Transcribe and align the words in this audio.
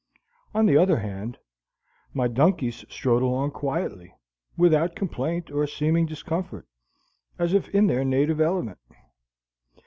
On 0.55 0.65
the 0.65 0.77
other 0.77 0.97
hand, 0.97 1.37
my 2.11 2.27
donkeys 2.27 2.83
strode 2.89 3.21
along 3.21 3.51
quietly, 3.51 4.15
without 4.57 4.95
complaint 4.95 5.51
or 5.51 5.67
seeming 5.67 6.07
discomfort, 6.07 6.65
as 7.37 7.53
if 7.53 7.69
in 7.69 7.85
their 7.85 8.03
native 8.03 8.41
element. 8.41 8.79